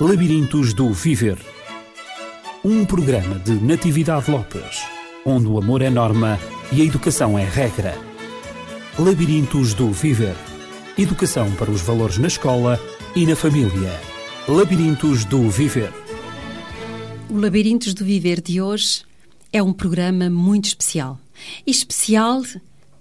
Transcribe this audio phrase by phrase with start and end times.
[0.00, 1.38] Labirintos do Viver.
[2.64, 4.82] Um programa de Natividade Lopes,
[5.24, 6.36] onde o amor é norma
[6.72, 7.96] e a educação é regra.
[8.98, 10.34] Labirintos do Viver.
[10.98, 12.80] Educação para os valores na escola
[13.14, 13.92] e na família.
[14.48, 15.92] Labirintos do Viver.
[17.30, 19.04] O Labirintos do Viver de hoje
[19.52, 21.20] é um programa muito especial.
[21.64, 22.42] Especial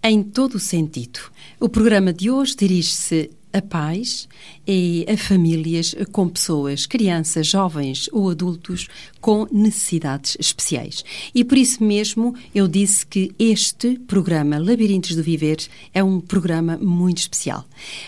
[0.04, 1.22] em todo o sentido.
[1.60, 4.28] O programa de hoje dirige-se a pais
[4.68, 8.88] e a famílias com pessoas, crianças, jovens ou adultos
[9.22, 11.06] com necessidades especiais.
[11.34, 15.58] E por isso mesmo eu disse que este programa Labirintos do Viver
[15.94, 17.64] é um programa muito especial.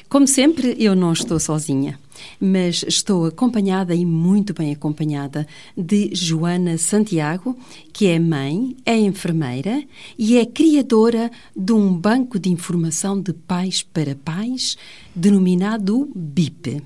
[0.10, 2.00] Como sempre, eu não estou sozinha
[2.40, 5.48] mas estou acompanhada e muito bem acompanhada
[5.78, 7.58] de Joana Santiago,
[7.92, 9.84] que é mãe, é enfermeira
[10.18, 14.78] e é criadora de um banco de informação de pais para pais,
[15.16, 16.82] denominado BIP.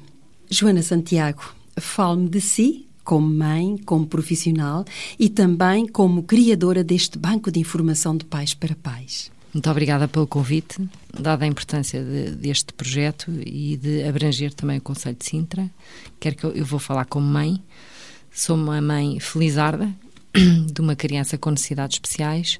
[0.50, 4.86] Joana Santiago, fale-me de si como mãe, como profissional
[5.18, 9.32] e também como criadora deste banco de informação de pais para pais.
[9.54, 10.78] Muito obrigada pelo convite,
[11.12, 15.70] dada a importância de, deste projeto e de abranger também o Conselho de Sintra.
[16.20, 17.62] Quero que eu, eu vou falar como mãe.
[18.32, 19.92] Sou uma mãe felizarda
[20.72, 22.60] de uma criança com necessidades especiais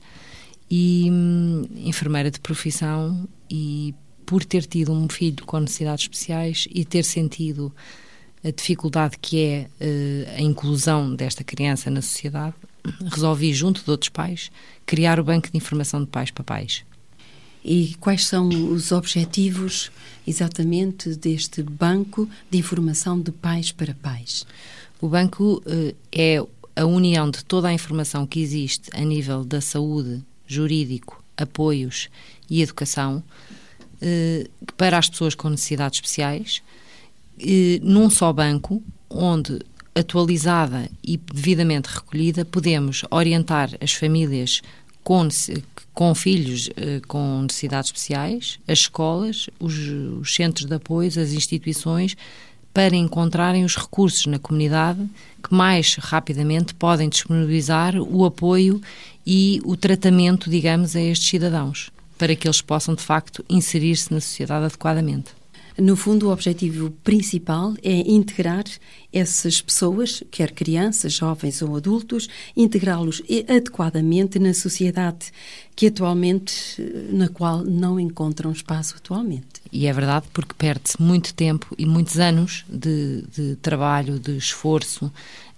[0.70, 3.94] e hum, enfermeira de profissão e
[4.26, 7.74] por ter tido um filho com necessidades especiais e ter sentido
[8.44, 12.56] a dificuldade que é uh, a inclusão desta criança na sociedade,
[13.12, 14.52] resolvi, junto de outros pais,
[14.86, 16.84] criar o banco de informação de pais para pais.
[17.64, 19.92] E quais são os objetivos
[20.26, 24.46] exatamente deste banco de informação de pais para pais?
[25.02, 26.44] O banco uh, é
[26.76, 32.10] a união de toda a informação que existe a nível da saúde, jurídico, apoios
[32.50, 33.24] e educação
[34.02, 36.62] uh, para as pessoas com necessidades especiais,
[37.38, 39.60] uh, num só banco, onde
[40.00, 44.62] atualizada e devidamente recolhida, podemos orientar as famílias
[45.04, 45.28] com,
[45.94, 49.76] com filhos eh, com necessidades especiais, as escolas, os,
[50.20, 52.16] os centros de apoio, as instituições,
[52.74, 55.00] para encontrarem os recursos na comunidade
[55.44, 58.82] que mais rapidamente podem disponibilizar o apoio
[59.26, 64.20] e o tratamento, digamos, a estes cidadãos, para que eles possam, de facto, inserir-se na
[64.20, 65.39] sociedade adequadamente.
[65.82, 68.66] No fundo, o objetivo principal é integrar
[69.14, 75.32] essas pessoas, quer crianças, jovens ou adultos, integrá-los adequadamente na sociedade
[75.76, 76.54] que atualmente,
[77.10, 79.59] na qual não encontram espaço atualmente.
[79.72, 85.12] E é verdade porque perde-se muito tempo e muitos anos de, de trabalho, de esforço,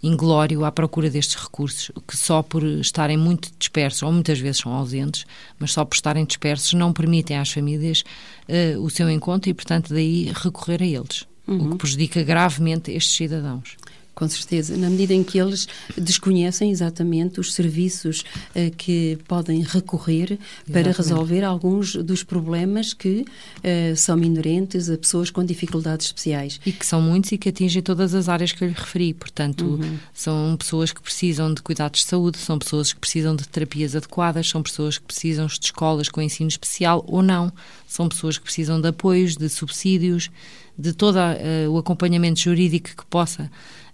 [0.04, 4.74] inglório à procura destes recursos, que só por estarem muito dispersos, ou muitas vezes são
[4.74, 5.26] ausentes,
[5.60, 8.04] mas só por estarem dispersos não permitem às famílias
[8.50, 11.68] uh, o seu encontro e, portanto, daí recorrer a eles, uhum.
[11.68, 13.78] o que prejudica gravemente estes cidadãos
[14.14, 15.68] com certeza, na medida em que eles
[15.98, 18.24] desconhecem exatamente os serviços
[18.56, 20.72] uh, que podem recorrer exatamente.
[20.72, 26.60] para resolver alguns dos problemas que uh, são inerentes a pessoas com dificuldades especiais.
[26.66, 29.14] E que são muitos e que atingem todas as áreas que eu lhe referi.
[29.14, 29.98] Portanto, uhum.
[30.14, 34.50] são pessoas que precisam de cuidados de saúde, são pessoas que precisam de terapias adequadas,
[34.50, 37.52] são pessoas que precisam de escolas com ensino especial ou não,
[37.88, 40.30] são pessoas que precisam de apoios, de subsídios,
[40.78, 43.52] de todo uh, o acompanhamento jurídico que possa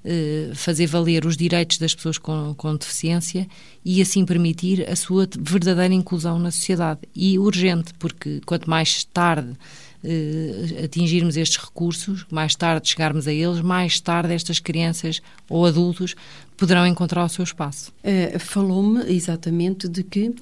[0.10, 3.46] eh, fazer valer os direitos das pessoas com, com deficiência
[3.84, 7.02] e assim permitir a sua verdadeira inclusão na sociedade.
[7.14, 9.54] E urgente, porque quanto mais tarde
[10.04, 16.16] Uh, atingirmos estes recursos, mais tarde chegarmos a eles, mais tarde estas crianças ou adultos
[16.56, 17.92] poderão encontrar o seu espaço.
[18.04, 20.36] Uh, Falou-me exatamente de que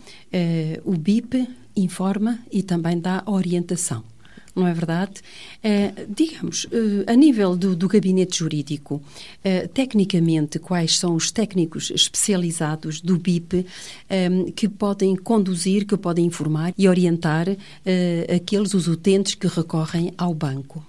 [0.84, 4.04] o BIP informa e também dá orientação
[4.56, 5.22] não é verdade?
[5.64, 11.92] Uh, digamos, uh, a nível do, do gabinete jurídico, uh, tecnicamente, quais são os técnicos
[11.92, 13.66] especializados do BIP
[14.32, 17.48] um, que podem conduzir, que podem informar e orientar
[18.34, 20.84] aqueles, os utentes que recorrem ao banco?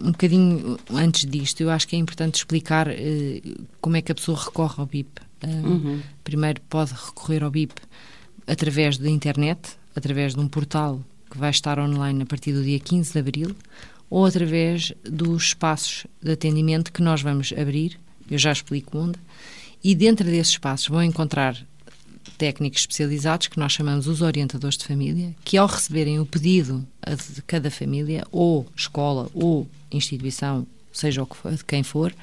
[0.00, 4.14] um bocadinho antes disto, eu acho que é importante explicar uh, como é que a
[4.14, 5.08] pessoa recorre ao BIP.
[5.42, 6.00] Uh, uhum.
[6.24, 7.74] Primeiro, pode recorrer ao BIP
[8.46, 11.00] através da internet, através de um portal
[11.30, 13.56] que vai estar online a partir do dia 15 de abril,
[14.08, 17.98] ou através dos espaços de atendimento que nós vamos abrir,
[18.30, 19.18] eu já explico onde,
[19.82, 21.56] e dentro desses espaços vão encontrar
[22.36, 26.86] técnicos especializados, que nós chamamos os orientadores de família, que ao receberem o pedido
[27.34, 32.14] de cada família, ou escola, ou instituição, seja o que for, de quem for,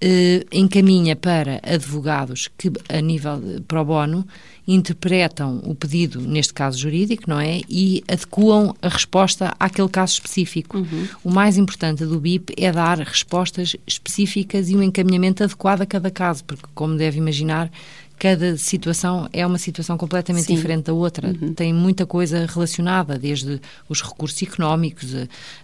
[0.00, 4.26] eh, encaminha para advogados que, a nível pro bono,
[4.66, 7.62] interpretam o pedido, neste caso jurídico, não é?
[7.68, 10.76] E adequam a resposta àquele caso específico.
[10.76, 11.08] Uhum.
[11.24, 16.10] O mais importante do BIP é dar respostas específicas e um encaminhamento adequado a cada
[16.10, 17.70] caso, porque, como deve imaginar,
[18.18, 20.56] cada situação é uma situação completamente Sim.
[20.56, 21.28] diferente da outra.
[21.28, 21.54] Uhum.
[21.54, 25.14] Tem muita coisa relacionada, desde os recursos económicos,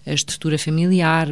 [0.07, 1.29] a, estrutura familiar,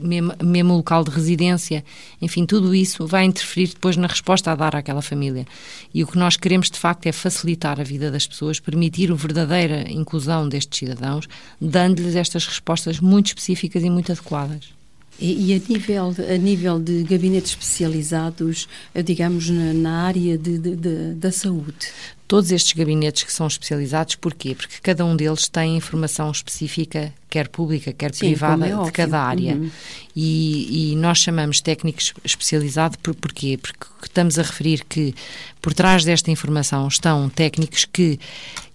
[0.00, 1.84] mesmo, mesmo, o local de residência,
[2.20, 5.46] enfim, tudo isso vai interferir depois na resposta a dar àquela família.
[5.94, 9.14] E o que nós queremos, de facto, é facilitar a vida das pessoas, permitir a
[9.14, 11.28] verdadeira inclusão destes cidadãos,
[11.60, 14.76] dando-lhes estas respostas muito específicas e muito adequadas.
[15.18, 20.58] E, e, a, nível, a nível de gabinetes especializados, eh, digamos, na, na área de,
[20.58, 21.88] de, de, da saúde?
[22.28, 24.54] Todos estes gabinetes que são especializados, porquê?
[24.54, 29.20] Porque cada um deles tem informação específica, quer pública, quer Sim, privada, é de cada
[29.22, 29.54] área.
[29.54, 29.70] Uhum.
[30.14, 33.58] E, e, nós chamamos técnicos especializado por, porquê?
[33.60, 35.14] Porque estamos a referir que
[35.60, 38.18] por trás desta informação estão técnicos que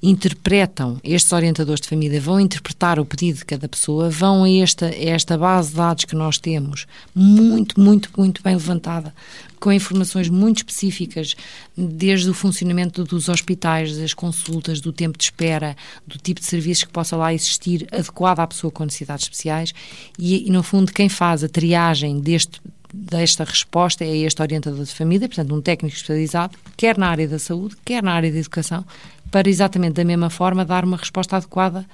[0.04, 4.88] interpretam, estes orientadores de família vão interpretar o pedido de cada pessoa, vão a esta,
[4.88, 9.14] a esta base de dados que nós temos, muito, muito, muito bem levantada,
[9.62, 11.36] com informações muito específicas,
[11.78, 16.84] desde o funcionamento dos hospitais, das consultas, do tempo de espera, do tipo de serviços
[16.84, 19.72] que possa lá existir, adequado à pessoa com necessidades especiais,
[20.18, 22.60] e, e no fundo, quem faz a triagem deste
[22.94, 27.40] desta resposta é este orientador de família, portanto, um técnico especializado, quer na área da
[27.40, 28.86] saúde, quer na área da educação,
[29.32, 31.86] para exatamente da mesma forma dar uma resposta adequada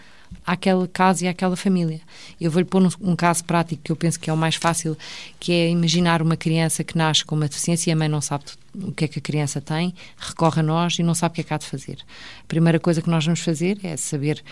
[0.45, 1.99] àquele caso e àquela família.
[2.39, 4.97] Eu vou-lhe pôr um, um, caso prático que eu penso que é o mais fácil,
[5.39, 8.45] que é imaginar uma criança que nasce com uma deficiência e a mãe não sabe
[8.73, 11.41] o que é que a criança tem, recorre a nós e não sabe o que
[11.41, 11.97] é que há de fazer.
[12.43, 14.43] A primeira coisa que nós vamos fazer é saber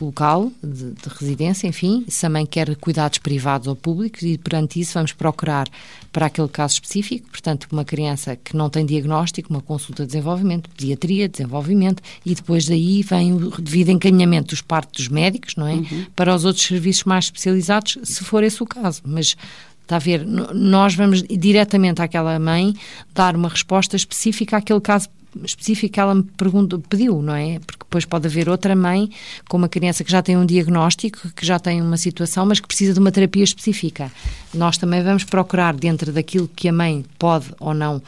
[0.00, 4.80] local de, de, residência, enfim, se a mãe quer cuidados privados ou públicos e perante
[4.80, 5.68] isso vamos procurar
[6.12, 10.70] para aquele caso específico, portanto, uma criança que não tem diagnóstico, uma consulta de desenvolvimento,
[10.70, 15.74] pediatria, desenvolvimento e depois daí vem o devido encaminhamento dos partes dos médicos, não é?
[15.74, 16.06] Uhum.
[16.14, 19.36] Para os outros serviços mais especializados, se for esse o caso, mas
[19.84, 20.26] Está a ver?
[20.26, 22.74] Nós vamos diretamente àquela mãe
[23.14, 25.08] dar uma resposta específica àquele caso
[25.44, 27.58] específico que ela me perguntou, pediu, não é?
[27.58, 29.10] Porque depois pode haver outra mãe
[29.48, 32.66] com uma criança que já tem um diagnóstico, que já tem uma situação, mas que
[32.66, 34.10] precisa de uma terapia específica.
[34.54, 38.00] Nós também vamos procurar, dentro daquilo que a mãe pode ou não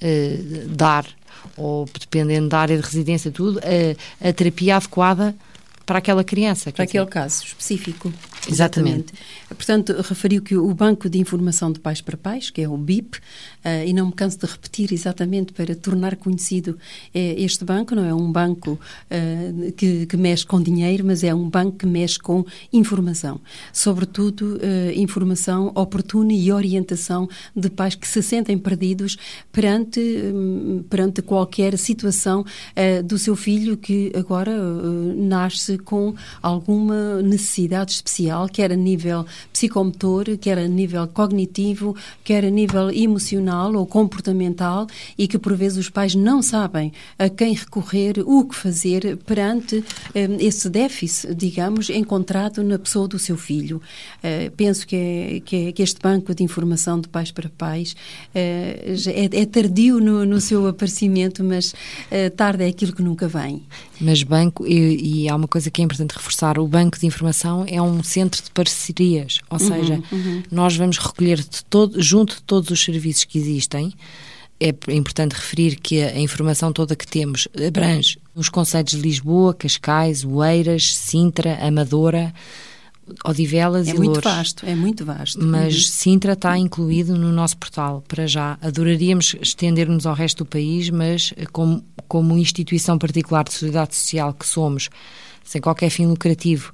[0.00, 0.38] eh,
[0.68, 1.06] dar,
[1.56, 5.34] ou dependendo da área de residência, tudo, a, a terapia adequada
[5.84, 6.72] para aquela criança.
[6.72, 7.12] Para aquele dizer.
[7.12, 8.12] caso específico.
[8.48, 9.12] Exatamente.
[9.12, 9.12] Exatamente.
[9.48, 13.20] Portanto, referiu que o Banco de Informação de Pais para Pais, que é o BIP,
[13.86, 16.78] e não me canso de repetir exatamente para tornar conhecido
[17.14, 21.34] é este banco, não é um banco uh, que, que, mexe com dinheiro, mas é
[21.34, 23.40] um banco que mexe com informação.
[23.72, 29.16] Sobretudo, uh, informação oportuna e orientação de pais que se sentem perdidos
[29.52, 32.44] perante, um, perante qualquer situação
[33.04, 34.52] do seu filho que agora
[35.16, 39.24] nasce com alguma necessidade especial, quer a nível
[39.64, 45.78] psicomotor, quer a nível cognitivo, quer a nível emocional ou comportamental e que por vezes
[45.78, 49.82] os pais não sabem a quem recorrer, o que fazer perante
[50.14, 53.80] eh, esse déficit, digamos, encontrado na pessoa do seu filho.
[54.18, 57.92] Uh, penso que, é, que, é, que, este banco de informação de pais para pais
[57.92, 63.28] uh, é, é, tardio no, no, seu aparecimento, mas uh, tarde é aquilo que nunca
[63.28, 63.62] vem.
[64.00, 67.64] Mas banco, e, e há uma coisa que é importante reforçar, o banco de informação
[67.66, 70.42] é um centro de parcerias, ou uhum, seja, uhum.
[70.50, 73.92] nós vamos recolher de todo, junto de todos os serviços que existem,
[74.60, 80.24] é importante referir que a informação toda que temos abrange os conselhos de Lisboa, Cascais,
[80.24, 82.32] Oeiras, Sintra, Amadora,
[83.24, 84.24] Odivelas é e muito Louros.
[84.24, 85.44] vasto, é muito vasto.
[85.44, 85.80] Mas uhum.
[85.80, 88.56] Sintra está incluído no nosso portal, para já.
[88.62, 94.46] Adoraríamos estender-nos ao resto do país, mas como, como instituição particular de sociedade social que
[94.46, 94.88] somos,
[95.44, 96.72] sem qualquer fim lucrativo,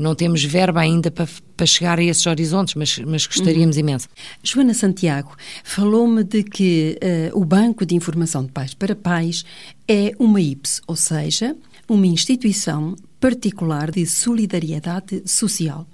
[0.00, 3.80] e não temos verba ainda para, para chegar a esses horizontes, mas, mas gostaríamos uhum.
[3.80, 4.08] imenso.
[4.42, 6.98] Joana Santiago falou-me de que
[7.34, 9.44] uh, o Banco de Informação de Pais para Pais
[9.86, 11.54] é uma IPS, ou seja,
[11.86, 15.86] uma instituição particular de solidariedade social,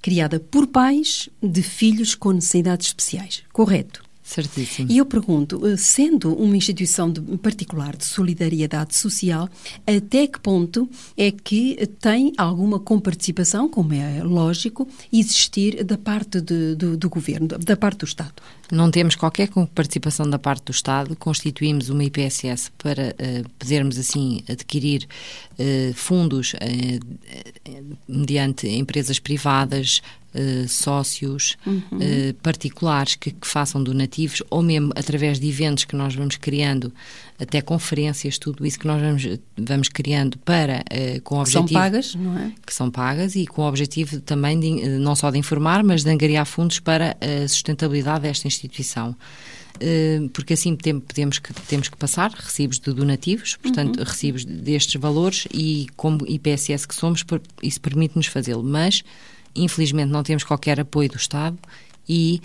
[0.00, 3.42] criada por pais de filhos com necessidades especiais.
[3.52, 4.07] Correto?
[4.28, 4.92] Certíssimo.
[4.92, 9.48] E eu pergunto, eh, sendo uma instituição de, particular de solidariedade social,
[9.86, 16.74] até que ponto é que tem alguma comparticipação, como é lógico, existir da parte de,
[16.74, 18.34] do, do governo, da parte do Estado?
[18.70, 24.42] Não temos qualquer participação da parte do Estado, constituímos uma IPSS para uh, podermos assim
[24.46, 25.08] adquirir
[25.58, 30.02] uh, fundos uh, mediante empresas privadas,
[30.34, 31.82] uh, sócios uhum.
[31.92, 36.92] uh, particulares que, que, façam donativos ou mesmo através de eventos que nós vamos criando,
[37.38, 41.72] até conferências, tudo isso que nós vamos, vamos criando para uh, com o objetivo que
[41.72, 42.52] são pagas, não é?
[42.66, 46.10] Que são pagas e com o objetivo também de, não só de informar, mas de
[46.10, 49.16] angariar fundos para a sustentabilidade desta instituição
[50.32, 54.04] porque assim temos que, temos que passar recibos de donativos, portanto, uhum.
[54.04, 57.24] recibos destes valores e como IPSS que somos,
[57.62, 58.62] isso permite-nos fazê-lo.
[58.62, 59.04] Mas
[59.62, 61.58] Infelizmente não temos qualquer apoio do Estado
[62.08, 62.40] e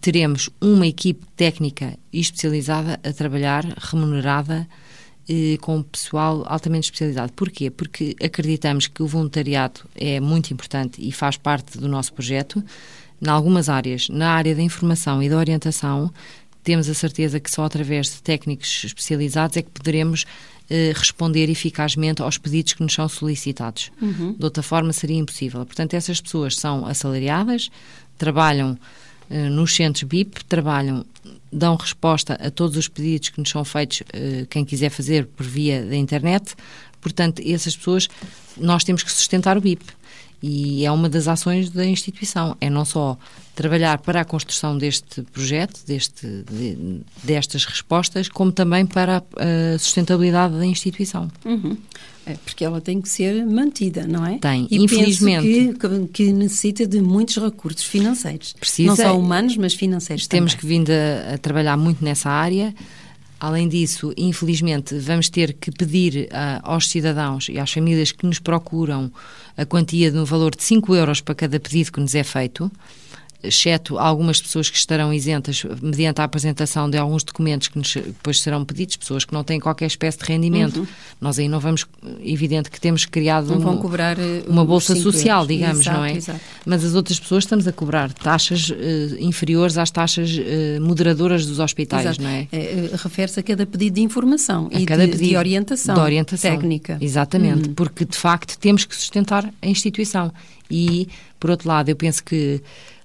[0.00, 4.66] teremos uma equipe técnica especializada a trabalhar, remunerada,
[5.28, 7.32] eh, com pessoal altamente especializado.
[7.32, 7.70] Porquê?
[7.70, 12.62] Porque acreditamos que o voluntariado é muito importante e faz parte do nosso projeto.
[13.20, 16.12] Em algumas áreas, na área da informação e da orientação,
[16.62, 20.24] temos a certeza que só através de técnicos especializados é que poderemos
[20.94, 23.92] responder eficazmente aos pedidos que nos são solicitados.
[24.00, 24.32] Uhum.
[24.32, 25.64] De outra forma, seria impossível.
[25.66, 27.70] Portanto, essas pessoas são assalariadas,
[28.16, 28.78] trabalham
[29.30, 31.04] eh, nos centros BIP, trabalham,
[31.50, 35.46] dão resposta a todos os pedidos que nos são feitos, eh, quem quiser fazer por
[35.46, 36.54] via da internet.
[37.00, 38.08] Portanto, essas pessoas,
[38.56, 39.84] nós temos que sustentar o BIP.
[40.46, 42.54] E é uma das ações da instituição.
[42.60, 43.16] É não só
[43.54, 50.58] trabalhar para a construção deste projeto, deste, de, destas respostas, como também para a sustentabilidade
[50.58, 51.30] da instituição.
[51.46, 51.78] Uhum.
[52.26, 54.36] É porque ela tem que ser mantida, não é?
[54.36, 55.78] Tem, e infelizmente.
[55.78, 58.52] Que, que, necessita de muitos recursos financeiros.
[58.52, 60.82] Precisa, não só humanos, mas financeiros temos também.
[60.82, 62.74] que vir a, a trabalhar muito nessa área.
[63.44, 68.38] Além disso, infelizmente, vamos ter que pedir uh, aos cidadãos e às famílias que nos
[68.38, 69.12] procuram
[69.54, 72.72] a quantia no valor de 5 euros para cada pedido que nos é feito
[73.44, 78.40] exceto algumas pessoas que estarão isentas mediante a apresentação de alguns documentos que nos depois
[78.40, 80.80] serão pedidos, pessoas que não têm qualquer espécie de rendimento.
[80.80, 80.86] Uhum.
[81.20, 81.86] Nós aí não vamos,
[82.22, 85.48] evidente que temos criado não vão cobrar eh, uma bolsa social, euros.
[85.48, 86.12] digamos, exato, não é?
[86.16, 86.40] Exato.
[86.64, 88.74] Mas as outras pessoas estamos a cobrar taxas uh,
[89.20, 92.22] inferiores às taxas uh, moderadoras dos hospitais, exato.
[92.22, 92.48] não é?
[92.52, 96.00] é Refere-se a cada pedido de informação a e cada de, pedido de orientação, de
[96.00, 96.98] orientação técnica.
[97.00, 97.74] Exatamente, uhum.
[97.74, 100.32] porque de facto temos que sustentar a instituição.
[100.70, 101.08] E,
[101.38, 102.62] por outro lado, eu penso que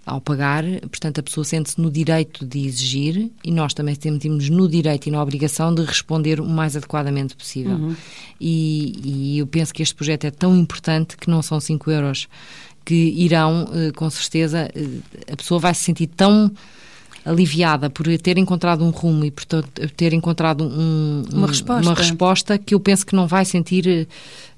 [0.09, 4.67] ao pagar, portanto, a pessoa sente-se no direito de exigir e nós também sentimos no
[4.67, 7.75] direito e na obrigação de responder o mais adequadamente possível.
[7.75, 7.95] Uhum.
[8.41, 12.27] E, e, eu penso que este projeto é tão importante que não são 5 euros
[12.83, 16.51] que irão, eh, com certeza, eh, a pessoa vai se sentir tão
[17.29, 19.45] aliviada por ter encontrado um rumo e por
[19.95, 21.81] ter encontrado um, uma, resposta.
[21.87, 24.07] uma resposta que eu penso que não vai sentir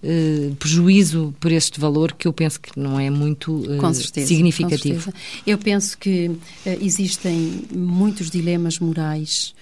[0.01, 5.11] uh, prejuízo por este valor que eu penso que não é muito uh, certeza, significativo.
[5.45, 6.39] Eu penso que uh,
[6.81, 9.53] existem muitos dilemas morais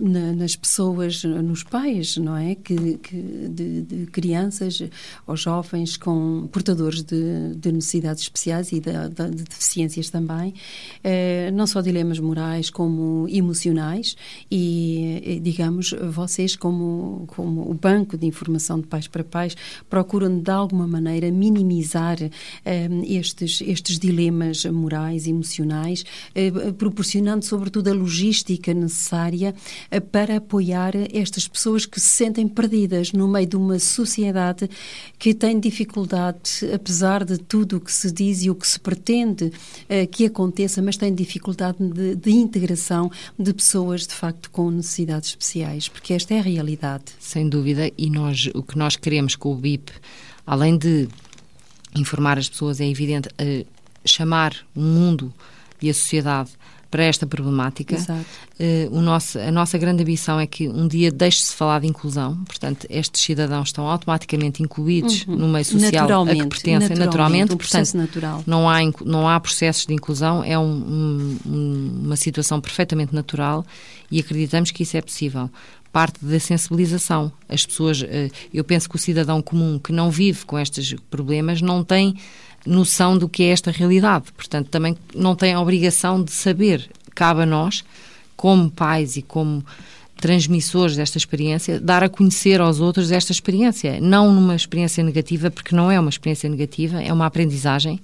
[0.00, 2.54] na, nas pessoas, nos pais, não é?
[2.54, 3.16] Que, que
[3.48, 4.82] de, de, crianças
[5.26, 10.54] ou jovens com portadores de, de necessidades especiais e de, de deficiências também,
[11.02, 14.16] eh, não só dilemas morais como emocionais
[14.50, 19.56] e, digamos, vocês como, como o banco de informação de pais para pais
[19.88, 22.18] procuram de alguma maneira minimizar
[22.64, 26.04] eh, estes, estes dilemas morais emocionais,
[26.76, 29.54] proporcionando sobretudo a logística necessária necessária
[29.90, 34.68] eh, para apoiar estas pessoas que se sentem perdidas no meio de uma sociedade
[35.18, 36.40] que tem dificuldade,
[36.74, 39.52] apesar de tudo o que se diz e o que se pretende
[39.88, 45.30] eh, que aconteça, mas tem dificuldade de, de integração de pessoas de facto com necessidades
[45.30, 47.04] especiais, porque esta é a realidade.
[47.20, 49.92] Sem dúvida, e nós o que nós queremos com o BIP,
[50.46, 51.08] além de
[51.94, 53.66] informar as pessoas, é evidente, uh,
[54.04, 55.32] chamar o mundo
[55.80, 56.50] e a sociedade
[56.96, 57.94] para esta problemática.
[58.58, 62.34] Uh, o nosso, a nossa grande ambição é que um dia deixe-se falar de inclusão,
[62.46, 65.36] portanto, estes cidadãos estão automaticamente incluídos uhum.
[65.36, 68.44] no meio social a que pertencem naturalmente, naturalmente um portanto, natural.
[68.46, 73.62] Não, há, não há processos de inclusão, é um, um, uma situação perfeitamente natural
[74.10, 75.50] e acreditamos que isso é possível
[75.92, 77.30] parte da sensibilização.
[77.48, 81.62] As pessoas, eh, eu penso que o cidadão comum que não vive com estes problemas
[81.62, 82.16] não tem
[82.66, 84.32] noção do que é esta realidade.
[84.32, 86.88] Portanto, também não tem a obrigação de saber.
[87.14, 87.84] Cabe a nós,
[88.36, 89.64] como pais e como
[90.20, 94.00] transmissores desta experiência, dar a conhecer aos outros esta experiência.
[94.00, 98.00] Não numa experiência negativa, porque não é uma experiência negativa, é uma aprendizagem,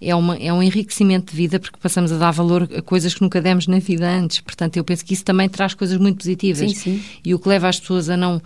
[0.00, 3.20] é, uma, é um enriquecimento de vida, porque passamos a dar valor a coisas que
[3.20, 4.40] nunca demos na vida antes.
[4.40, 6.70] Portanto, eu penso que isso também traz coisas muito positivas.
[6.70, 7.02] Sim, sim.
[7.24, 8.40] E o que leva as pessoas a não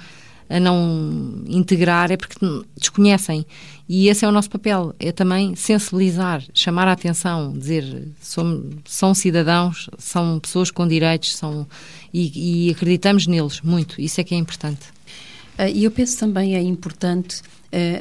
[0.48, 2.36] a não integrar é porque
[2.76, 3.46] desconhecem.
[3.88, 9.14] E esse é o nosso papel, é também sensibilizar, chamar a atenção, dizer são, são
[9.14, 11.66] cidadãos, são pessoas com direitos são,
[12.12, 14.86] e, e acreditamos neles muito, isso é que é importante.
[15.58, 17.42] Ah, e eu penso também é importante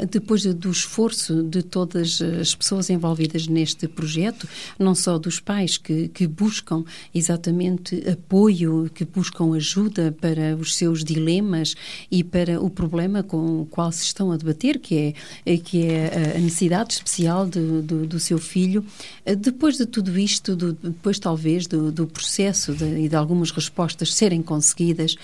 [0.09, 6.07] depois do esforço de todas as pessoas envolvidas neste projeto, não só dos pais que,
[6.09, 11.75] que buscam exatamente apoio, que buscam ajuda para os seus dilemas
[12.11, 15.15] e para o problema com o qual se estão a debater, que
[15.45, 18.85] é, que é a necessidade especial de, do, do seu filho.
[19.37, 24.13] Depois de tudo isto, do, depois talvez do, do processo de, e de algumas respostas
[24.13, 25.15] serem conseguidas,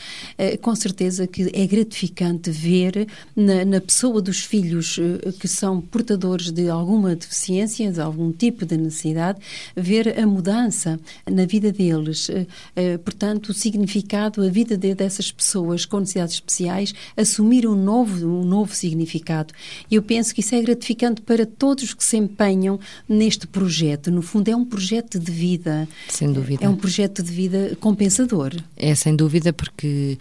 [0.62, 6.52] com certeza que é gratificante ver na, na pessoa dos filhos eh, que são portadores
[6.52, 9.40] de alguma deficiência, de algum tipo de necessidade,
[9.76, 12.30] ver a mudança na vida deles.
[12.30, 17.76] Eh, eh, portanto, o significado, a vida de, dessas pessoas com necessidades especiais, assumir um
[17.76, 19.54] novo, um novo significado.
[19.90, 24.12] Eu penso que isso é gratificante para todos que se empenham neste projeto.
[24.12, 25.88] No fundo, é um projeto de vida.
[26.08, 26.66] Sem dúvida.
[26.66, 28.56] É um projeto de vida compensador.
[28.76, 30.18] É, sem dúvida, porque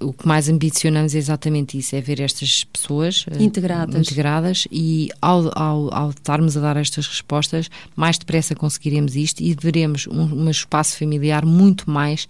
[0.00, 5.10] o que mais ambicionamos é exatamente isso, é ver estas pessoas eh, integradas, integradas e
[5.20, 10.44] ao, ao, ao estarmos a dar estas respostas, mais depressa conseguiremos isto e veremos um,
[10.44, 12.28] um espaço familiar muito mais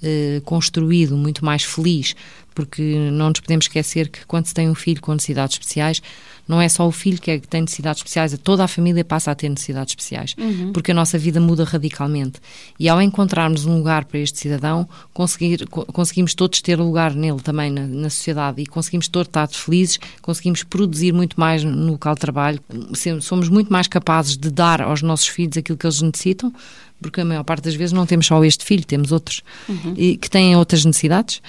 [0.00, 2.14] eh, construído, muito mais feliz,
[2.54, 6.00] porque não nos podemos esquecer que quando se tem um filho com necessidades especiais,
[6.48, 9.30] não é só o filho que, é, que tem necessidades especiais, toda a família passa
[9.30, 10.72] a ter necessidades especiais, uhum.
[10.72, 12.40] porque a nossa vida muda radicalmente.
[12.78, 17.70] E ao encontrarmos um lugar para este cidadão, conseguir, conseguimos todos ter lugar nele também
[17.70, 22.20] na, na sociedade e conseguimos todos estar felizes, conseguimos produzir muito mais no local de
[22.20, 22.60] trabalho,
[23.20, 26.52] somos muito mais capazes de dar aos nossos filhos aquilo que eles necessitam,
[27.00, 29.94] porque a maior parte das vezes não temos só este filho, temos outros uhum.
[29.96, 31.40] e, que têm outras necessidades,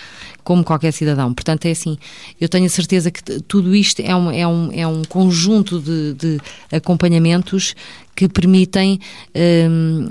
[0.43, 1.33] como qualquer cidadão.
[1.33, 1.97] Portanto, é assim,
[2.39, 6.13] eu tenho a certeza que tudo isto é um, é um, é um conjunto de,
[6.13, 6.39] de
[6.71, 7.75] acompanhamentos
[8.15, 8.99] que permitem.
[9.35, 10.09] Um,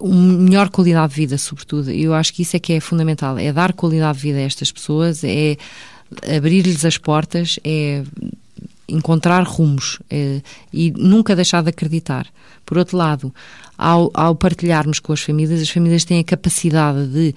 [0.00, 1.90] uma melhor qualidade de vida, sobretudo.
[1.90, 4.72] Eu acho que isso é que é fundamental, é dar qualidade de vida a estas
[4.72, 5.58] pessoas, é
[6.34, 8.02] abrir-lhes as portas, é
[8.88, 10.40] encontrar rumos é,
[10.72, 12.26] e nunca deixar de acreditar.
[12.70, 13.34] Por outro lado,
[13.76, 17.34] ao, ao partilharmos com as famílias, as famílias têm a capacidade de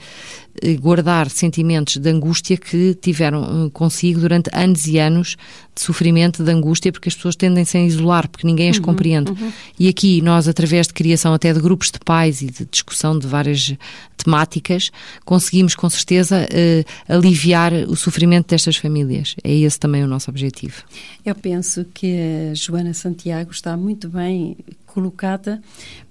[0.61, 5.35] eh, guardar sentimentos de angústia que tiveram eh, consigo durante anos e anos
[5.73, 9.31] de sofrimento, de angústia, porque as pessoas tendem-se a isolar, porque ninguém as uhum, compreende.
[9.31, 9.51] Uhum.
[9.79, 13.25] E aqui nós, através de criação até de grupos de pais e de discussão de
[13.25, 13.73] várias
[14.15, 14.91] temáticas,
[15.25, 19.35] conseguimos com certeza uh, aliviar o sofrimento destas famílias.
[19.43, 20.83] É esse também o nosso objetivo.
[21.25, 24.55] Eu penso que a Joana Santiago está muito bem
[24.93, 25.59] colocada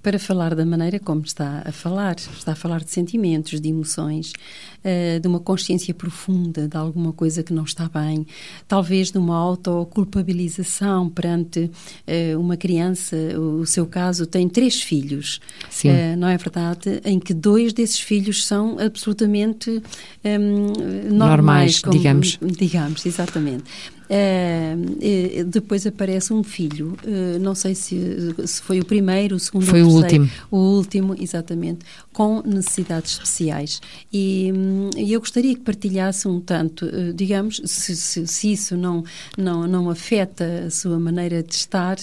[0.01, 2.17] para falar da maneira como está a falar.
[2.17, 4.33] Está a falar de sentimentos, de emoções,
[4.83, 8.27] uh, de uma consciência profunda de alguma coisa que não está bem,
[8.67, 13.15] talvez de uma autoculpabilização perante uh, uma criança.
[13.39, 15.39] O seu caso tem três filhos,
[15.85, 16.99] uh, não é verdade?
[17.05, 19.81] Em que dois desses filhos são absolutamente
[20.25, 20.73] um,
[21.09, 22.39] normais, normais como, digamos.
[22.41, 23.63] Digamos, exatamente.
[24.03, 29.65] Uh, depois aparece um filho, uh, não sei se, se, foi o primeiro, o segundo
[29.65, 30.29] foi o último.
[30.51, 33.81] O último, exatamente, com necessidades especiais.
[34.11, 39.03] E um, eu gostaria que partilhasse um tanto, uh, digamos, se, se, se, isso não,
[39.37, 41.97] não, não afeta a sua maneira de estar,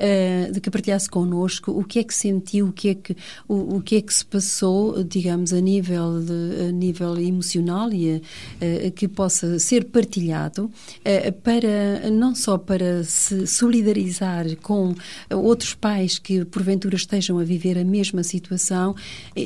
[0.00, 3.76] uh, de que partilhasse connosco o que é que sentiu, o que é que, o,
[3.76, 8.90] o que, é que se passou, digamos, a nível, de, a nível emocional e uh,
[8.92, 14.94] que possa ser partilhado uh, para, não só para se solidarizar com
[15.30, 18.94] outros pais que porventura estejam a viver a mesma situação,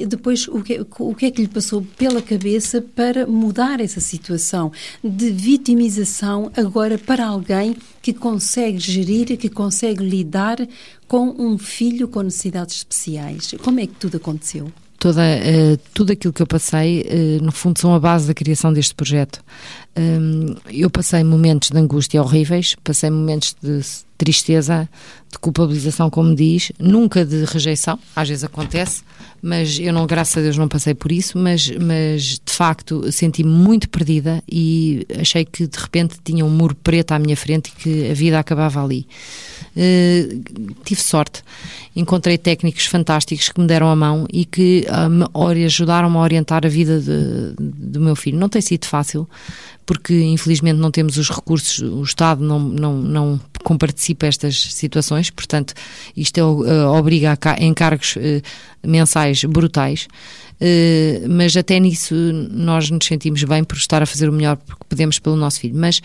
[0.08, 4.72] depois o que, o que é que lhe passou pela cabeça para mudar essa situação
[5.02, 10.58] de vitimização agora para alguém que consegue gerir, que consegue lidar
[11.08, 13.54] com um filho com necessidades especiais.
[13.62, 14.70] Como é que tudo aconteceu?
[14.98, 18.74] Toda, uh, tudo aquilo que eu passei, uh, no fundo, são a base da criação
[18.74, 19.42] deste projeto.
[19.96, 23.80] Um, eu passei momentos de angústia horríveis, passei momentos de
[24.18, 24.88] tristeza,
[25.30, 29.02] de culpabilização, como diz, nunca de rejeição, às vezes acontece,
[29.42, 33.50] mas eu não, graças a Deus, não passei por isso, mas, mas de facto senti-me
[33.50, 37.82] muito perdida e achei que de repente tinha um muro preto à minha frente e
[37.82, 39.06] que a vida acabava ali.
[39.76, 41.42] Uh, tive sorte,
[41.96, 46.64] encontrei técnicos fantásticos que me deram a mão e que uh, me ajudaram a orientar
[46.64, 48.38] a vida de, do meu filho.
[48.38, 49.28] Não tem sido fácil,
[49.86, 55.74] porque infelizmente não temos os recursos, o Estado não, não, não comparticipa estas situações, portanto,
[56.16, 58.42] isto é, uh, obriga a encargos uh,
[58.86, 60.06] mensais brutais.
[60.54, 64.86] Uh, mas até nisso nós nos sentimos bem por estar a fazer o melhor que
[64.88, 65.74] podemos pelo nosso filho.
[65.76, 66.00] Mas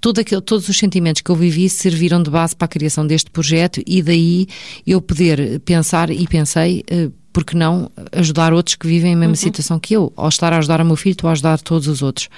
[0.00, 3.30] todo aquele, todos os sentimentos que eu vivi serviram de base para a criação deste
[3.30, 4.46] projeto e daí
[4.86, 6.84] eu poder pensar e pensei
[7.32, 9.36] porque não ajudar outros que vivem a mesma uhum.
[9.36, 10.12] situação que eu?
[10.16, 12.28] Ao estar a ajudar o meu filho, estou a ajudar todos os outros.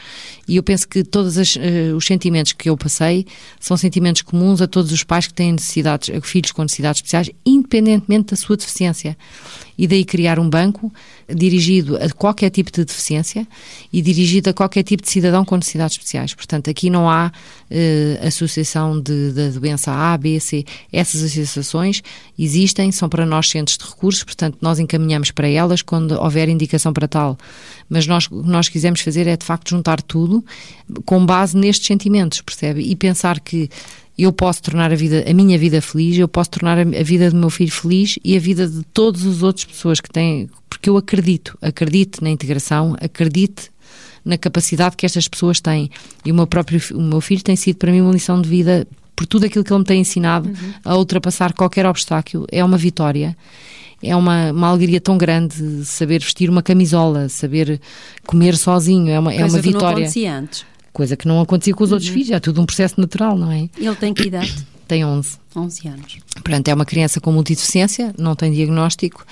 [0.47, 3.27] E eu penso que todos as, uh, os sentimentos que eu passei
[3.59, 8.31] são sentimentos comuns a todos os pais que têm necessidades, filhos com necessidades especiais, independentemente
[8.31, 9.17] da sua deficiência.
[9.77, 10.93] E daí criar um banco
[11.29, 13.47] dirigido a qualquer tipo de deficiência
[13.93, 16.35] e dirigido a qualquer tipo de cidadão com necessidades especiais.
[16.35, 17.33] Portanto, aqui não há
[17.71, 20.65] uh, associação de, da doença A, B, C.
[20.93, 22.03] Essas associações
[22.39, 26.93] existem, são para nós centros de recursos, portanto, nós encaminhamos para elas quando houver indicação
[26.93, 27.39] para tal.
[27.89, 30.45] Mas nós, o que nós quisemos fazer é, de facto, juntar tudo
[31.05, 32.81] com base nestes sentimentos, percebe?
[32.81, 33.69] E pensar que
[34.17, 37.37] eu posso tornar a vida, a minha vida feliz, eu posso tornar a vida do
[37.37, 40.97] meu filho feliz e a vida de todas as outras pessoas que têm, porque eu
[40.97, 43.71] acredito, acredito na integração, acredito
[44.25, 45.91] na capacidade que estas pessoas têm.
[46.25, 48.87] E o meu próprio, o meu filho tem sido para mim uma lição de vida
[49.17, 50.75] por tudo aquilo que ele me tem ensinado uhum.
[50.85, 52.47] a ultrapassar qualquer obstáculo.
[52.51, 53.37] É uma vitória
[54.05, 57.81] é uma, uma alegria tão grande saber vestir uma camisola, saber
[58.27, 59.95] comer sozinho, é uma, é uma vitória.
[59.95, 60.67] Que não antes.
[60.95, 61.97] Coisa que não acontecia com os uhum.
[61.97, 63.69] outros filhos, é tudo um processo natural, não é?
[63.77, 64.55] Ele tem que idade?
[64.87, 65.39] Tem 11.
[65.57, 66.19] 11 anos.
[66.35, 69.25] Portanto, é uma criança com multideficiência, não tem diagnóstico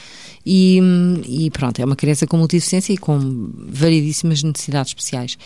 [0.44, 0.80] e,
[1.26, 5.38] e, pronto, é uma criança com multideficiência e com variedíssimas necessidades especiais.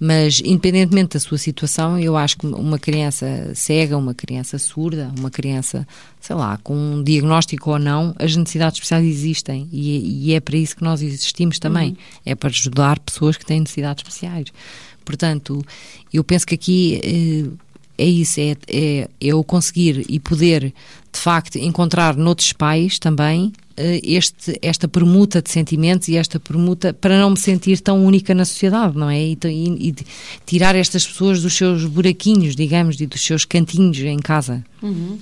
[0.00, 5.30] Mas, independentemente da sua situação, eu acho que uma criança cega, uma criança surda, uma
[5.30, 5.86] criança,
[6.20, 10.56] sei lá, com um diagnóstico ou não, as necessidades especiais existem e, e é para
[10.56, 11.90] isso que nós existimos também.
[11.90, 11.96] Uhum.
[12.24, 14.46] É para ajudar pessoas que têm necessidades especiais.
[15.08, 15.64] Portanto,
[16.12, 17.00] eu penso que aqui.
[17.02, 17.68] Eh,
[18.00, 20.72] é isso, é, é eu conseguir e poder,
[21.12, 26.92] de facto, encontrar noutros pais também eh, este, esta permuta de sentimentos e esta permuta
[26.92, 29.20] para não me sentir tão única na sociedade, não é?
[29.20, 29.94] E, e, e
[30.46, 34.62] tirar estas pessoas dos seus buraquinhos, digamos, e dos seus cantinhos em casa.
[34.80, 35.18] Uhum.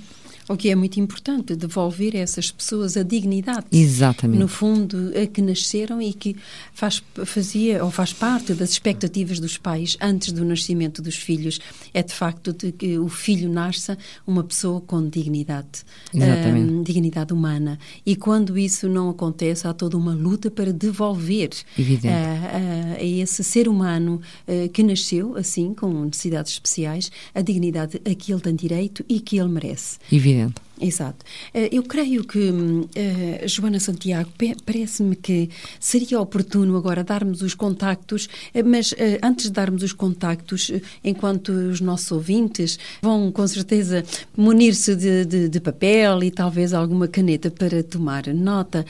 [0.49, 3.67] O que é muito importante, devolver a essas pessoas a dignidade.
[3.73, 4.39] Exatamente.
[4.39, 6.37] No fundo, a que nasceram e que
[6.73, 11.59] faz, fazia ou faz parte das expectativas dos pais antes do nascimento dos filhos.
[11.93, 15.85] É de facto de que o filho nasça uma pessoa com dignidade.
[16.15, 16.73] Exatamente.
[16.73, 17.77] Um, dignidade humana.
[18.05, 23.43] E quando isso não acontece, há toda uma luta para devolver a, a, a, esse
[23.43, 28.55] ser humano uh, que nasceu assim, com necessidades especiais, a dignidade a que ele tem
[28.55, 29.99] direito e que ele merece.
[30.13, 30.36] Evidente.
[30.37, 30.49] Yeah.
[30.79, 31.25] Exato.
[31.55, 34.29] Eh, eu creio que, uh, Joana Santiago,
[34.65, 35.49] parece-me que
[35.81, 40.71] seria oportuno agora darmos os contactos, eh, mas antes de darmos os contactos,
[41.03, 44.05] enquanto os nossos ouvintes vão com certeza
[44.37, 48.85] munir-se de, de, de, papel e talvez alguma caneta para tomar nota,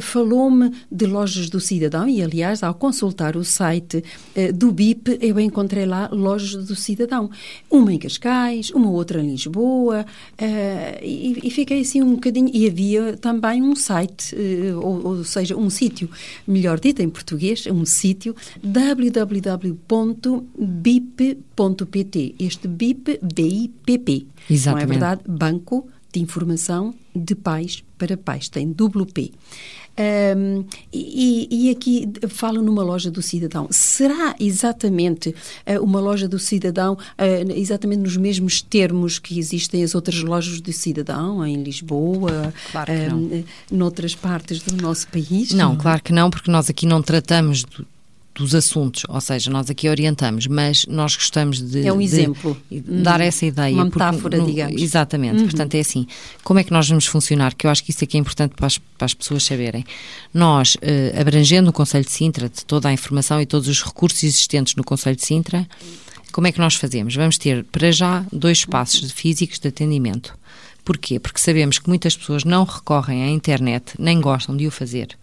[0.00, 4.04] falou-me de lojas do cidadão e, aliás, ao consultar o site
[4.54, 7.30] do BIP, eu encontrei lá lojas do cidadão.
[7.70, 10.04] Uma em Cascais, uma outra em Lisboa
[11.02, 12.50] e, e, fiquei assim um bocadinho.
[12.52, 16.10] E havia também um site, uh, ou, ou, seja, um sítio,
[16.46, 19.84] melhor dito em português, um sítio www.bip.pt.
[22.38, 24.26] Este BIP, B-I-P-P.
[24.50, 24.86] Exatamente.
[24.86, 25.22] Não é verdade?
[25.28, 28.48] Banco de Informação de Pais para Pais.
[28.48, 29.32] Tem duplo P.
[29.98, 33.66] Um, e, e, aqui falo numa loja do cidadão.
[33.70, 35.30] Será exatamente
[35.66, 40.60] uh, uma loja do cidadão, uh, exatamente nos mesmos termos que existem as outras lojas
[40.60, 45.52] do cidadão, em Lisboa, claro um, noutras partes do nosso país?
[45.52, 47.84] Não, claro que não, porque nós aqui não tratamos do,
[48.38, 52.56] dos assuntos, ou seja, nós aqui orientamos, mas nós gostamos de, é um exemplo.
[52.70, 53.74] dar essa ideia.
[53.74, 54.80] Uma metáfora, porque, no, digamos.
[54.80, 55.44] Exatamente, uhum.
[55.44, 56.06] portanto é assim,
[56.44, 58.66] como é que nós vamos funcionar, que eu acho que isso aqui é importante para
[58.66, 59.84] as, para as pessoas saberem.
[60.32, 64.22] Nós, eh, abrangendo o Conselho de Sintra, de toda a informação e todos os recursos
[64.22, 65.66] existentes no Conselho de Sintra,
[66.30, 67.16] como é que nós fazemos?
[67.16, 70.38] Vamos ter, para já, dois espaços físicos de atendimento.
[70.84, 71.18] Porquê?
[71.18, 75.18] Porque sabemos que muitas pessoas não recorrem à internet, nem gostam de o fazer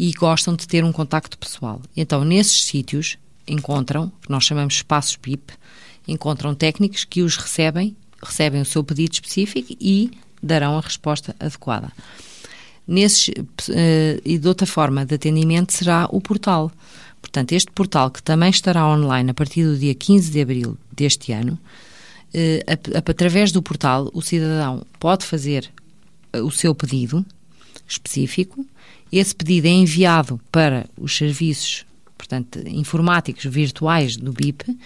[0.00, 1.82] e gostam de ter um contacto pessoal.
[1.94, 5.52] Então, nesses sítios, encontram, que nós chamamos espaços PIP,
[6.08, 10.10] encontram técnicos que os recebem, recebem o seu pedido específico e
[10.42, 11.92] darão a resposta adequada.
[12.88, 16.72] Nesses, uh, e de outra forma de atendimento será o portal.
[17.20, 21.30] Portanto, este portal que também estará online a partir do dia 15 de abril deste
[21.30, 21.58] ano,
[22.34, 25.70] uh, através do portal o cidadão pode fazer
[26.32, 27.22] eh, o seu pedido
[27.86, 28.64] específico
[29.12, 31.84] esse pedido é enviado para os serviços,
[32.16, 34.76] portanto, informáticos virtuais do BIP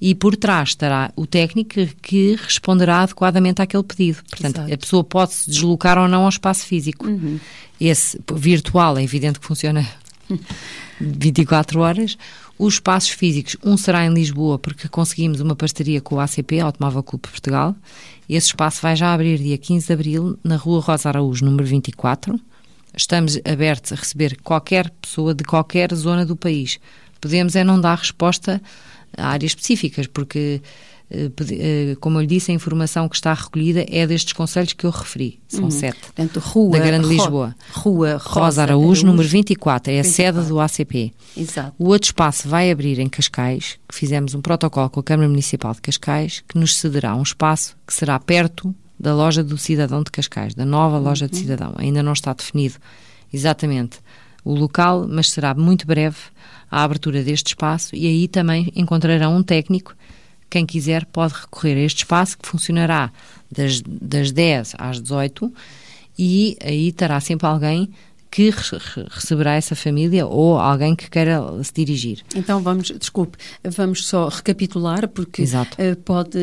[0.00, 4.22] e por trás estará o técnico que responderá adequadamente àquele pedido.
[4.28, 4.74] Portanto, Exato.
[4.74, 7.06] a pessoa pode se deslocar ou não ao espaço físico.
[7.06, 7.38] Uhum.
[7.80, 9.86] Esse virtual é evidente que funciona
[11.00, 12.16] 24 horas.
[12.58, 17.02] Os espaços físicos, um será em Lisboa, porque conseguimos uma parceria com o ACP, Automóvel
[17.02, 17.74] Clube Portugal.
[18.28, 22.40] Esse espaço vai já abrir dia 15 de abril, na Rua Rosa Araújo, número 24
[22.96, 26.78] estamos abertos a receber qualquer pessoa de qualquer zona do país.
[27.20, 28.60] Podemos é não dar resposta
[29.16, 30.60] a áreas específicas, porque
[31.10, 34.84] eh, eh, como eu lhe disse, a informação que está recolhida é destes conselhos que
[34.84, 35.40] eu referi.
[35.48, 35.70] São uhum.
[35.70, 35.98] sete.
[36.00, 37.54] Portanto, Rua, da Grande Lisboa.
[37.72, 40.10] Rua Rosa, Rosa Araújo, Araújo, número 24, é 24.
[40.10, 41.12] a sede do ACP.
[41.36, 41.74] Exato.
[41.78, 45.72] O outro espaço vai abrir em Cascais, que fizemos um protocolo com a Câmara Municipal
[45.74, 50.10] de Cascais, que nos cederá um espaço que será perto da loja do Cidadão de
[50.10, 51.30] Cascais, da nova loja uhum.
[51.30, 51.74] de Cidadão.
[51.76, 52.76] Ainda não está definido
[53.30, 53.98] exatamente
[54.42, 56.16] o local, mas será muito breve
[56.70, 59.94] a abertura deste espaço e aí também encontrarão um técnico
[60.48, 63.12] quem quiser pode recorrer a este espaço que funcionará
[63.50, 65.52] das, das 10 às 18
[66.18, 67.90] e aí estará sempre alguém
[68.34, 68.52] que
[69.10, 72.18] receberá essa família ou alguém que queira se dirigir.
[72.34, 76.36] Então vamos, desculpe, vamos só recapitular porque uh, pode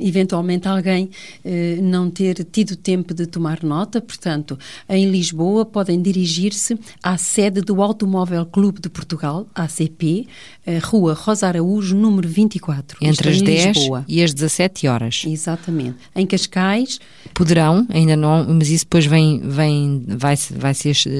[0.00, 1.10] eventualmente alguém
[1.44, 4.00] uh, não ter tido tempo de tomar nota.
[4.00, 10.26] Portanto, em Lisboa podem dirigir-se à sede do Automóvel Clube de Portugal, ACP,
[10.66, 12.96] uh, Rua Rosa Araújo, número 24.
[13.02, 14.02] Entre as 10 Lisboa.
[14.08, 15.24] e as 17 horas.
[15.26, 15.98] Exatamente.
[16.16, 16.98] Em Cascais
[17.34, 21.17] poderão, ainda não, mas isso depois vem, vem vai, vai ser eh,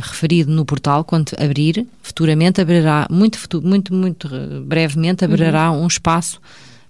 [0.00, 4.28] referido no portal quando abrir, futuramente abrirá, muito, muito, muito
[4.64, 5.84] brevemente abrirá uhum.
[5.84, 6.40] um espaço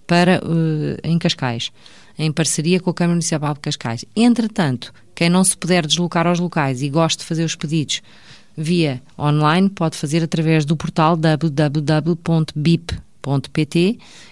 [0.06, 1.70] para uh, em Cascais,
[2.18, 4.04] em parceria com a Câmara Municipal de Cascais.
[4.16, 8.02] Entretanto, quem não se puder deslocar aos locais e gosta de fazer os pedidos
[8.56, 11.68] via online, pode fazer através do portal www.bip.pt.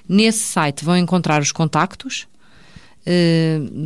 [0.09, 2.27] Nesse site vão encontrar os contactos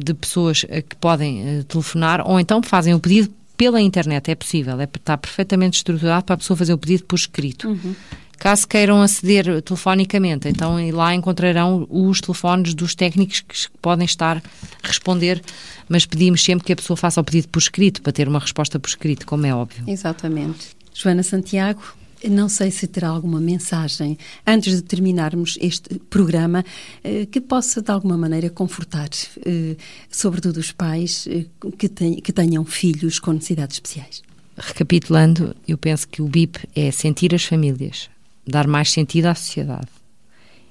[0.00, 4.88] de pessoas que podem telefonar ou então fazem o pedido pela internet é possível, é,
[4.92, 7.68] está perfeitamente estruturado para a pessoa fazer o pedido por escrito.
[7.68, 7.94] Uhum.
[8.36, 14.88] Caso queiram aceder telefonicamente, então lá encontrarão os telefones dos técnicos que podem estar a
[14.88, 15.40] responder,
[15.88, 18.80] mas pedimos sempre que a pessoa faça o pedido por escrito, para ter uma resposta
[18.80, 19.84] por escrito, como é óbvio.
[19.86, 20.70] Exatamente.
[20.92, 21.82] Joana Santiago,
[22.28, 26.64] não sei se terá alguma mensagem, antes de terminarmos este programa,
[27.02, 29.08] eh, que possa de alguma maneira confortar,
[29.44, 29.76] eh,
[30.10, 31.46] sobretudo os pais eh,
[31.78, 34.22] que tenham filhos com necessidades especiais.
[34.56, 38.08] Recapitulando, eu penso que o BIP é sentir as famílias,
[38.46, 39.88] dar mais sentido à sociedade.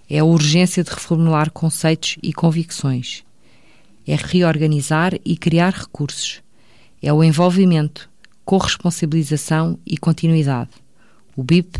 [0.10, 3.24] É a urgência de reformular conceitos e convicções.
[4.06, 6.42] É reorganizar e criar recursos.
[7.02, 8.10] É o envolvimento,
[8.46, 10.70] corresponsabilização e continuidade
[11.36, 11.80] o BIP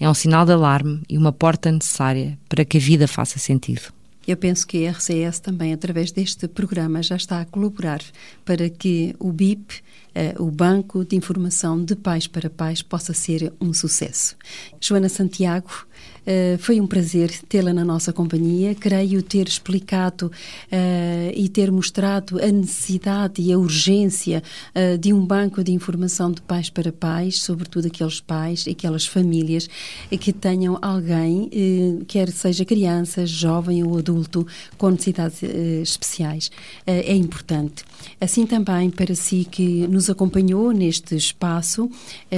[0.00, 3.92] é um sinal de alarme e uma porta necessária para que a vida faça sentido.
[4.26, 8.00] Eu penso que a RCS também, através deste programa, já está a colaborar
[8.42, 9.82] para que o BIP,
[10.14, 14.34] eh, o Banco de Informação de Pais para Pais, possa ser um sucesso.
[14.80, 15.86] Joana Santiago,
[16.24, 18.74] Uh, foi um prazer tê-la na nossa companhia.
[18.74, 24.42] Creio ter explicado uh, e ter mostrado a necessidade e a urgência
[24.74, 29.68] uh, de um banco de informação de pais para pais, sobretudo aqueles pais, aquelas famílias
[30.18, 31.50] que tenham alguém,
[32.06, 34.46] quer seja criança, jovem ou adulto,
[34.78, 36.50] com necessidades especiais.
[36.86, 37.84] é importante.
[38.20, 41.90] Assim também para si que nos acompanhou neste espaço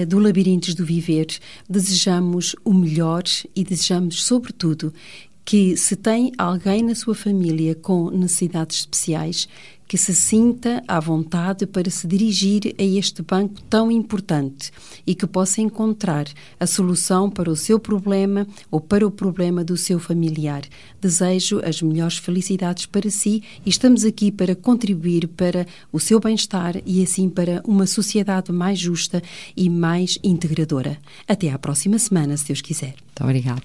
[0.09, 1.27] do Labirintos do Viver,
[1.69, 3.23] desejamos o melhor
[3.55, 4.93] e desejamos, sobretudo,
[5.47, 9.49] que se tem alguém na sua família com necessidades especiais,
[9.89, 14.71] que se sinta à vontade para se dirigir a este banco tão importante
[15.07, 16.27] e que possa encontrar
[16.59, 20.63] a solução para o seu problema ou para o problema do seu familiar.
[21.01, 26.77] Desejo as melhores felicidades para si e estamos aqui para contribuir para o seu bem-estar
[26.85, 29.23] e assim para uma sociedade mais justa
[29.57, 30.99] e mais integradora.
[31.29, 32.95] Até à próxima semana, se Deus quiser.
[33.05, 33.63] Muito obrigada.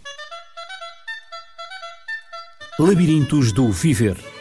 [2.80, 4.41] Labirintos do Viver.